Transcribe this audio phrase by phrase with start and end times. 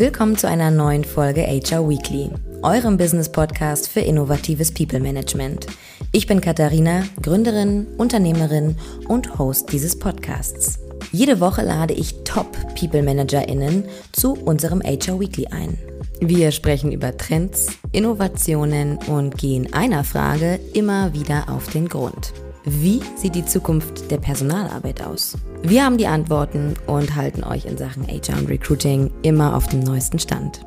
[0.00, 2.30] Willkommen zu einer neuen Folge HR Weekly,
[2.62, 5.66] eurem Business Podcast für innovatives People Management.
[6.12, 8.76] Ich bin Katharina, Gründerin, Unternehmerin
[9.08, 10.78] und Host dieses Podcasts.
[11.10, 15.76] Jede Woche lade ich Top People ManagerInnen zu unserem HR Weekly ein.
[16.20, 22.32] Wir sprechen über Trends, Innovationen und gehen einer Frage immer wieder auf den Grund.
[22.64, 25.36] Wie sieht die Zukunft der Personalarbeit aus?
[25.62, 29.80] Wir haben die Antworten und halten euch in Sachen HR und Recruiting immer auf dem
[29.80, 30.60] neuesten Stand.